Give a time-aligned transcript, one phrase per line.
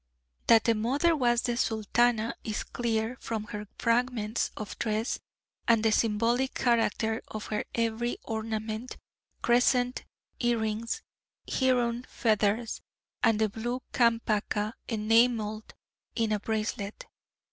[0.47, 5.19] That the mother was the Sultana is clear from her fragments of dress,
[5.67, 8.97] and the symbolic character of her every ornament,
[9.43, 10.05] crescent
[10.39, 11.03] earrings,
[11.47, 12.65] heron feather,
[13.21, 15.71] and the blue campaca enamelled
[16.15, 17.05] in a bracelet.